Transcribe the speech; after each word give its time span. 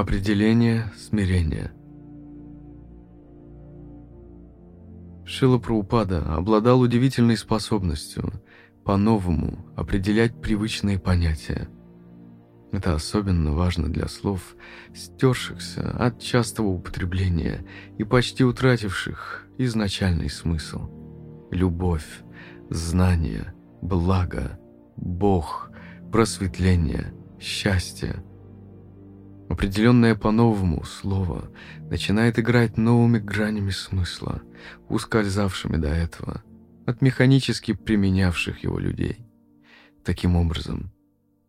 Определение 0.00 0.90
смирения. 0.96 1.72
Шила 5.26 5.58
Праупада 5.58 6.22
обладал 6.36 6.80
удивительной 6.80 7.36
способностью 7.36 8.32
по-новому 8.82 9.66
определять 9.76 10.40
привычные 10.40 10.98
понятия. 10.98 11.68
Это 12.72 12.94
особенно 12.94 13.52
важно 13.52 13.92
для 13.92 14.08
слов, 14.08 14.56
стершихся 14.94 15.90
от 15.90 16.18
частого 16.18 16.68
употребления 16.68 17.66
и 17.98 18.04
почти 18.04 18.42
утративших 18.42 19.48
изначальный 19.58 20.30
смысл. 20.30 20.88
Любовь, 21.50 22.22
знание, 22.70 23.52
благо, 23.82 24.58
Бог, 24.96 25.70
просветление, 26.10 27.12
счастье. 27.38 28.24
Определенное 29.50 30.14
по-новому 30.14 30.84
слово 30.84 31.50
начинает 31.90 32.38
играть 32.38 32.76
новыми 32.78 33.18
гранями 33.18 33.70
смысла, 33.70 34.42
ускользавшими 34.88 35.76
до 35.76 35.88
этого 35.88 36.44
от 36.86 37.02
механически 37.02 37.72
применявших 37.72 38.62
его 38.62 38.78
людей. 38.78 39.26
Таким 40.04 40.36
образом, 40.36 40.92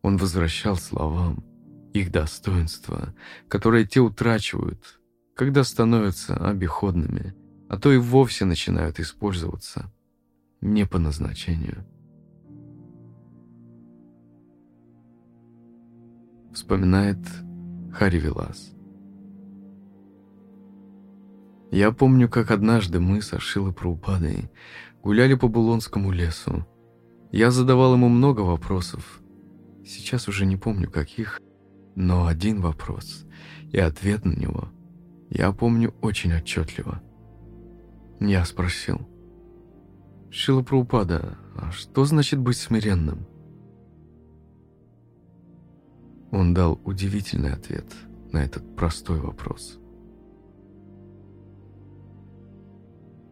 он 0.02 0.18
возвращал 0.18 0.78
словам 0.78 1.46
их 1.94 2.12
достоинства, 2.12 3.14
которые 3.48 3.86
те 3.86 4.00
утрачивают, 4.00 5.00
когда 5.36 5.64
становятся 5.64 6.36
обиходными, 6.36 7.36
а 7.70 7.78
то 7.78 7.92
и 7.92 7.98
вовсе 7.98 8.46
начинают 8.46 9.00
использоваться 9.00 9.94
не 10.60 10.88
по 10.88 10.98
назначению. 10.98 11.86
Вспоминает 16.52 17.20
Хари 17.94 18.20
Вилас. 18.20 18.74
Я 21.72 21.92
помню, 21.92 22.28
как 22.30 22.52
однажды 22.52 23.00
мы 23.00 23.22
с 23.22 23.34
Ашилой 23.34 23.74
Праупадой 23.74 24.50
гуляли 25.04 25.36
по 25.36 25.48
Булонскому 25.48 26.12
лесу. 26.12 26.66
Я 27.32 27.52
задавал 27.52 27.94
ему 27.94 28.10
много 28.10 28.42
вопросов. 28.42 29.22
Сейчас 29.86 30.28
уже 30.28 30.46
не 30.46 30.58
помню 30.58 30.90
каких, 30.90 31.40
но 31.96 32.28
один 32.28 32.62
вопрос 32.62 33.26
и 33.72 33.80
ответ 33.80 34.26
на 34.26 34.34
него 34.34 34.70
я 35.32 35.54
помню 35.54 35.94
очень 36.02 36.34
отчетливо. 36.34 37.02
Я 38.20 38.44
спросил. 38.44 39.08
«Шила 40.30 40.62
Праупада, 40.62 41.38
а 41.56 41.72
что 41.72 42.04
значит 42.06 42.40
быть 42.40 42.58
смиренным?» 42.58 43.26
Он 46.32 46.54
дал 46.54 46.80
удивительный 46.86 47.52
ответ 47.52 47.86
на 48.32 48.44
этот 48.44 48.76
простой 48.76 49.20
вопрос. 49.20 49.78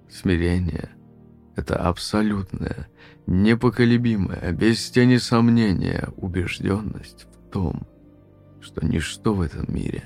Смирение— 0.09 0.89
это 1.55 1.77
абсолютная, 1.77 2.89
непоколебимая, 3.25 4.51
без 4.51 4.89
тени 4.89 5.15
сомнения 5.15 6.09
убежденность 6.17 7.27
в 7.31 7.51
том, 7.51 7.87
что 8.59 8.85
ничто 8.85 9.33
в 9.33 9.41
этом 9.41 9.73
мире, 9.73 10.03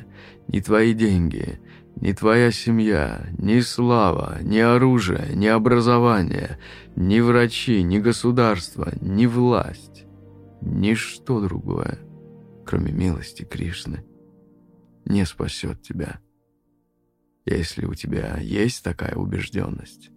ни 0.47 0.59
твои 0.59 0.93
деньги, 0.93 1.59
ни 1.95 2.11
твоя 2.11 2.51
семья, 2.51 3.27
ни 3.39 3.59
слава, 3.61 4.37
ни 4.43 4.59
оружие, 4.59 5.31
ни 5.33 5.47
образование, 5.47 6.59
ни 6.95 7.21
врачи, 7.21 7.81
ни 7.81 7.97
государство, 7.97 8.91
ни 9.01 9.25
власть, 9.25 10.05
ничто 10.61 11.41
другое— 11.41 11.97
кроме 12.65 12.91
милости 12.91 13.43
Кришны, 13.43 14.05
не 15.05 15.25
спасет 15.25 15.81
тебя. 15.81 16.19
Если 17.45 17.85
у 17.85 17.93
тебя 17.93 18.37
есть 18.39 18.83
такая 18.83 19.15
убежденность, 19.15 20.11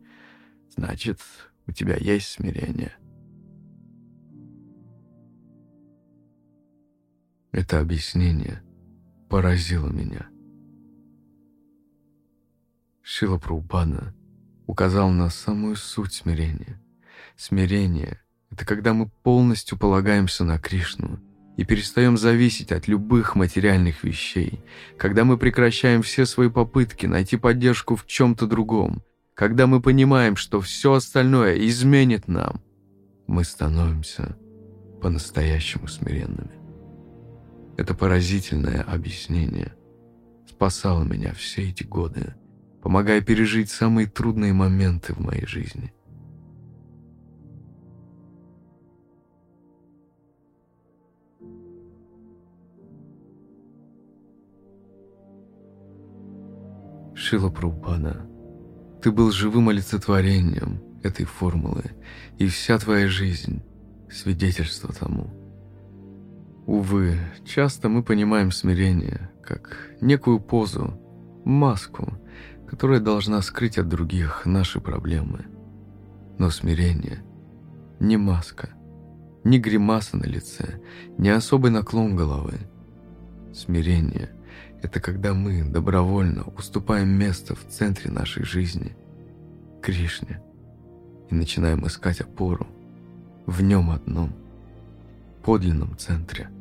значит, 0.71 1.21
у 1.67 1.73
тебя 1.73 1.97
есть 1.97 2.29
смирение. 2.29 2.97
Это 7.51 7.81
объяснение 7.81 8.63
поразило 9.29 9.89
меня. 9.89 10.29
Шила 13.03 13.39
Прабхупада 13.39 14.15
указал 14.67 15.11
на 15.11 15.31
самую 15.31 15.77
суть 15.77 16.13
смирения. 16.13 16.81
Смирение— 17.37 18.21
это 18.51 18.65
когда 18.65 18.93
мы 18.95 19.09
полностью 19.23 19.79
полагаемся 19.79 20.45
на 20.45 20.59
Кришну 20.59 21.19
и 21.57 21.65
перестаем 21.65 22.17
зависеть 22.17 22.71
от 22.71 22.87
любых 22.87 23.35
материальных 23.35 24.05
вещей, 24.05 24.61
когда 24.99 25.25
мы 25.25 25.39
прекращаем 25.39 26.03
все 26.03 26.27
свои 26.27 26.51
попытки 26.51 27.07
найти 27.07 27.37
поддержку 27.37 27.97
в 27.97 28.07
чем-то 28.07 28.47
другом, 28.47 29.03
когда 29.35 29.67
мы 29.67 29.81
понимаем, 29.81 30.37
что 30.37 30.61
все 30.61 30.93
остальное 30.95 31.57
изменит 31.67 32.29
нам, 32.29 32.63
мы 33.27 33.45
становимся 33.45 34.37
по-настоящему 35.01 35.89
смиренными. 35.89 36.53
Это 37.77 37.95
поразительное 37.95 38.83
объяснение 38.83 39.75
спасало 40.49 41.05
меня 41.05 41.35
все 41.35 41.69
эти 41.69 41.83
годы, 41.83 42.35
помогая 42.83 43.21
пережить 43.21 43.71
самые 43.71 44.07
трудные 44.07 44.53
моменты 44.53 45.13
в 45.13 45.21
моей 45.21 45.47
жизни. 45.47 45.93
Шила 57.19 57.49
Прабхупада, 57.49 58.27
ты 59.01 59.11
был 59.11 59.31
живым 59.31 59.71
олицетворением 59.71 60.83
этой 61.03 61.25
формулы, 61.25 61.85
и 62.37 62.47
вся 62.47 62.79
твоя 62.79 63.09
жизнь— 63.09 63.63
свидетельство 64.11 64.93
тому. 64.93 65.31
Увы, 66.67 67.19
часто 67.47 67.89
мы 67.89 68.03
понимаем 68.03 68.53
смирение 68.53 69.31
как 69.43 69.95
некую 70.03 70.41
позу, 70.41 71.01
маску, 71.47 72.13
которая 72.69 73.01
должна 73.01 73.41
скрыть 73.41 73.79
от 73.79 73.89
других 73.89 74.45
наши 74.45 74.79
проблемы. 74.79 75.47
Но 76.39 76.51
смирение— 76.51 77.25
не 77.99 78.19
маска, 78.19 78.69
не 79.43 79.59
гримаса 79.59 80.19
на 80.19 80.25
лице, 80.25 80.83
не 81.17 81.31
особый 81.31 81.71
наклон 81.71 82.15
головы. 82.15 82.59
Смирение 83.55 84.37
это 84.83 85.01
когда 85.01 85.35
мы 85.35 85.65
добровольно 85.65 86.45
уступаем 86.57 87.09
место 87.09 87.55
в 87.55 87.67
центре 87.69 88.11
нашей 88.11 88.45
жизни, 88.45 88.97
Кришне, 89.83 90.43
и 91.31 91.35
начинаем 91.35 91.87
искать 91.87 92.21
опору 92.21 92.67
в 93.47 93.63
нем 93.63 93.91
одном, 93.91 94.33
подлинном 95.43 95.97
центре– 95.97 96.49